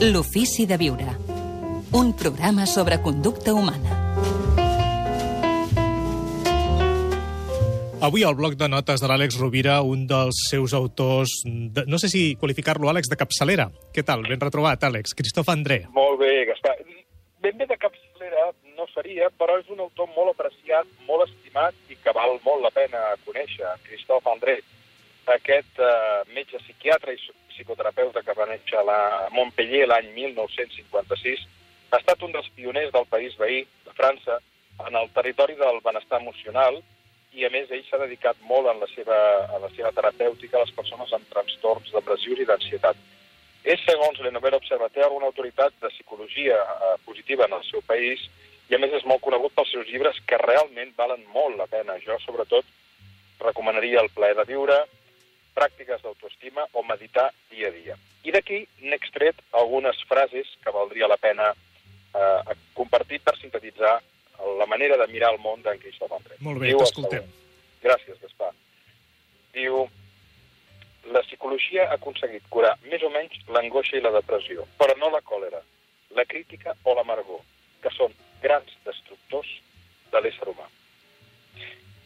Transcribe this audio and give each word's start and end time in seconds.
L'ofici 0.00 0.64
de 0.64 0.78
viure. 0.80 1.10
Un 1.92 2.14
programa 2.16 2.64
sobre 2.64 2.96
conducta 3.04 3.52
humana. 3.52 3.98
Avui 8.00 8.24
al 8.24 8.32
bloc 8.38 8.56
de 8.56 8.68
notes 8.72 9.04
de 9.04 9.10
l'Àlex 9.10 9.36
Rovira, 9.36 9.82
un 9.84 10.06
dels 10.08 10.40
seus 10.48 10.72
autors, 10.72 11.42
de, 11.44 11.84
no 11.84 12.00
sé 12.00 12.08
si 12.08 12.22
qualificar-lo, 12.40 12.88
Àlex, 12.88 13.12
de 13.12 13.20
capçalera. 13.20 13.68
Què 13.92 14.00
tal? 14.00 14.24
Ben 14.24 14.40
retrobat, 14.40 14.88
Àlex. 14.88 15.12
Cristof 15.12 15.52
André. 15.52 15.82
Molt 15.92 16.16
bé, 16.24 16.46
Gaspar. 16.48 16.78
Ben 17.44 17.60
bé 17.60 17.68
de 17.68 17.76
capçalera 17.76 18.48
no 18.80 18.88
seria, 18.94 19.28
però 19.36 19.60
és 19.60 19.68
un 19.68 19.84
autor 19.84 20.08
molt 20.16 20.32
apreciat, 20.32 20.88
molt 21.04 21.28
estimat 21.28 21.76
i 21.92 22.00
que 22.00 22.16
val 22.16 22.38
molt 22.48 22.64
la 22.64 22.72
pena 22.72 23.04
conèixer, 23.28 23.76
Cristof 23.84 24.32
André. 24.32 24.62
Aquest 25.30 25.78
eh, 25.78 26.22
metge 26.34 26.58
psiquiatre 26.64 27.14
i 27.14 27.20
psicoterapeuta 27.52 28.22
que 28.26 28.36
va 28.36 28.48
néixer 28.50 28.78
a, 28.80 28.86
la, 28.86 29.00
a 29.26 29.32
Montpellier 29.34 29.86
l'any 29.86 30.10
1956 30.16 31.46
ha 31.90 31.98
estat 31.98 32.22
un 32.22 32.32
dels 32.32 32.48
pioners 32.56 32.92
del 32.94 33.06
país 33.10 33.36
veí, 33.38 33.64
de 33.86 33.94
França, 33.98 34.38
en 34.86 34.96
el 34.96 35.10
territori 35.14 35.56
del 35.58 35.80
benestar 35.84 36.20
emocional 36.20 36.80
i, 37.34 37.44
a 37.46 37.50
més, 37.52 37.70
ell 37.70 37.82
s'ha 37.86 38.00
dedicat 38.02 38.38
molt 38.46 38.70
en 38.70 38.80
la, 38.82 38.88
seva, 38.94 39.16
en 39.54 39.62
la 39.62 39.70
seva 39.76 39.92
terapèutica 39.94 40.58
a 40.58 40.64
les 40.64 40.74
persones 40.74 41.12
amb 41.14 41.28
trastorns 41.30 41.92
depressius 41.94 42.42
i 42.42 42.46
d'ansietat. 42.48 42.98
És, 43.62 43.82
segons 43.84 44.18
Le 44.24 44.32
Nouvel 44.34 44.56
Observateur, 44.56 45.12
una 45.14 45.28
autoritat 45.28 45.74
de 45.82 45.90
psicologia 45.92 46.56
eh, 46.56 46.94
positiva 47.06 47.46
en 47.46 47.58
el 47.58 47.66
seu 47.68 47.84
país 47.86 48.22
i, 48.70 48.74
a 48.74 48.80
més, 48.80 48.94
és 48.96 49.06
molt 49.06 49.22
conegut 49.22 49.54
pels 49.54 49.70
seus 49.74 49.86
llibres 49.90 50.18
que 50.26 50.38
realment 50.42 50.94
valen 50.96 51.22
molt 51.34 51.58
la 51.58 51.68
pena. 51.70 51.98
Jo, 52.02 52.16
sobretot, 52.24 52.66
recomanaria 53.42 54.02
El 54.02 54.10
plaer 54.16 54.38
de 54.38 54.46
viure, 54.48 54.78
pràctiques 55.60 56.02
d'autoestima 56.04 56.66
o 56.72 56.84
meditar 56.88 57.28
dia 57.52 57.68
a 57.68 57.74
dia. 57.74 57.98
I 58.24 58.32
d'aquí 58.34 58.64
n'he 58.80 58.96
extret 58.96 59.36
algunes 59.52 60.00
frases 60.08 60.48
que 60.64 60.72
valdria 60.74 61.08
la 61.08 61.20
pena 61.20 61.52
eh, 61.52 62.56
compartir 62.74 63.20
per 63.24 63.36
sintetitzar 63.38 63.98
la 64.58 64.66
manera 64.66 64.96
de 64.96 65.06
mirar 65.12 65.34
el 65.34 65.40
món 65.44 65.62
d'en 65.62 65.80
Cristòfol 65.80 66.18
André. 66.18 66.36
Molt 66.40 66.60
bé, 66.62 66.72
t'escoltem. 66.72 67.26
Gràcies, 67.84 68.16
Gaspar. 68.22 68.52
Diu, 69.56 69.82
la 71.12 71.22
psicologia 71.26 71.88
ha 71.88 71.96
aconseguit 71.98 72.44
curar 72.52 72.74
més 72.86 73.02
o 73.04 73.10
menys 73.12 73.40
l'angoixa 73.54 73.98
i 73.98 74.04
la 74.04 74.12
depressió, 74.16 74.66
però 74.80 74.96
no 75.00 75.10
la 75.12 75.22
còlera, 75.26 75.60
la 76.16 76.24
crítica 76.28 76.76
o 76.84 76.94
l'amargor, 76.96 77.42
que 77.82 77.92
són 77.96 78.14
grans 78.42 78.72
destructors 78.86 79.50
de 80.12 80.22
l'ésser 80.22 80.48
humà. 80.48 80.68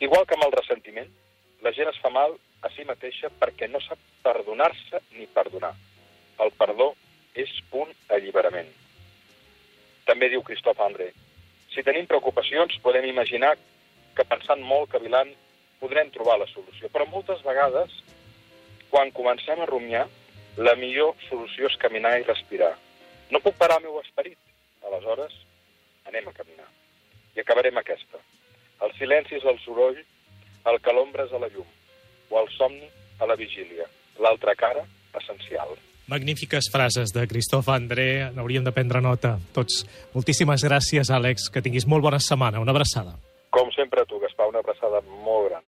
Igual 0.00 0.26
que 0.26 0.36
amb 0.36 0.48
el 0.48 0.56
ressentiment, 0.56 1.10
la 1.62 1.72
gent 1.76 1.92
es 1.92 2.00
fa 2.02 2.10
mal 2.10 2.34
a 2.62 2.70
si 2.74 2.86
mateixa 2.88 3.30
perquè 3.40 3.68
no 3.70 3.80
sap 3.82 3.98
perdonar-se 4.22 5.02
ni 5.18 5.26
perdonar. 5.26 5.74
El 6.42 6.54
perdó 6.58 6.92
és 7.34 7.50
un 7.72 7.90
alliberament. 8.08 8.70
També 10.06 10.28
diu 10.30 10.42
Christophe 10.46 10.82
André, 10.84 11.12
si 11.72 11.82
tenim 11.82 12.06
preocupacions 12.06 12.74
podem 12.84 13.06
imaginar 13.08 13.54
que 14.16 14.26
pensant 14.28 14.60
molt, 14.60 14.90
cavilant, 14.92 15.30
podrem 15.80 16.10
trobar 16.12 16.36
la 16.40 16.48
solució. 16.50 16.90
Però 16.92 17.06
moltes 17.08 17.40
vegades, 17.46 17.94
quan 18.92 19.12
comencem 19.16 19.60
a 19.60 19.68
rumiar, 19.70 20.04
la 20.60 20.74
millor 20.76 21.14
solució 21.30 21.70
és 21.70 21.78
caminar 21.80 22.18
i 22.20 22.26
respirar. 22.28 22.74
No 23.32 23.40
puc 23.40 23.56
parar 23.56 23.80
el 23.80 23.88
meu 23.88 23.96
esperit. 24.02 24.36
Aleshores, 24.84 25.32
anem 26.10 26.28
a 26.28 26.36
caminar. 26.36 26.68
I 27.32 27.40
acabarem 27.40 27.78
aquesta. 27.80 28.20
El 28.84 28.92
silenci 28.98 29.38
és 29.38 29.46
el 29.48 29.56
soroll, 29.64 29.96
el 30.68 30.80
que 30.84 30.92
l'ombra 30.92 31.24
és 31.24 31.32
a 31.32 31.40
la 31.40 31.48
llum, 31.54 31.68
o 32.32 32.40
el 32.40 32.48
somni 32.56 32.88
a 33.20 33.28
la 33.28 33.36
vigília. 33.36 33.84
L'altra 34.18 34.56
cara, 34.56 34.84
essencial. 35.20 35.76
Magnífiques 36.08 36.70
frases 36.72 37.12
de 37.12 37.26
Cristof 37.28 37.68
André. 37.68 38.32
N'hauríem 38.32 38.64
de 38.64 38.72
prendre 38.72 39.00
nota 39.04 39.36
tots. 39.54 39.84
Moltíssimes 40.16 40.64
gràcies, 40.64 41.12
Àlex. 41.12 41.50
Que 41.52 41.62
tinguis 41.62 41.86
molt 41.86 42.02
bona 42.02 42.20
setmana. 42.20 42.60
Una 42.60 42.72
abraçada. 42.72 43.14
Com 43.52 43.68
sempre 43.76 44.00
a 44.00 44.08
tu, 44.08 44.18
Gaspar, 44.18 44.48
una 44.48 44.64
abraçada 44.64 45.02
molt 45.24 45.50
gran. 45.50 45.60